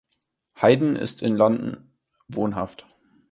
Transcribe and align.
Haydn 0.59 0.95
ist 0.95 1.21
in 1.21 1.35
London 1.37 1.91
wohnhaft. 2.27 2.87